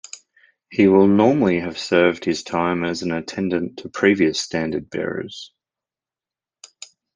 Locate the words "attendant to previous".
3.11-4.41